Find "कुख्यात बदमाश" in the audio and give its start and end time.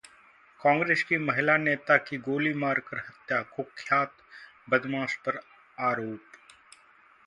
3.55-5.15